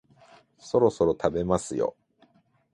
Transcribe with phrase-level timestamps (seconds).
[0.57, 1.95] そろそろ食べますよ